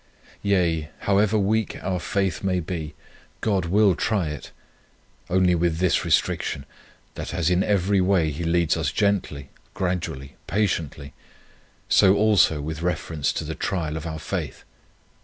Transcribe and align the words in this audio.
"Yea, 0.41 0.89
however 1.01 1.37
weak 1.37 1.77
our 1.83 1.99
faith 1.99 2.43
may 2.43 2.59
be, 2.59 2.95
God 3.39 3.65
will 3.65 3.93
try 3.93 4.29
it; 4.29 4.49
only 5.29 5.53
with 5.53 5.77
this 5.77 6.03
restriction, 6.03 6.65
that 7.13 7.35
as 7.35 7.51
in 7.51 7.61
every 7.61 8.01
way, 8.01 8.31
He 8.31 8.43
leads 8.43 8.75
on 8.75 8.83
gently, 8.85 9.49
gradually, 9.75 10.37
patiently, 10.47 11.13
so 11.87 12.15
also 12.15 12.61
with 12.61 12.81
reference 12.81 13.31
to 13.33 13.43
the 13.43 13.53
trial 13.53 13.95
of 13.95 14.07
our 14.07 14.17
faith. 14.17 14.63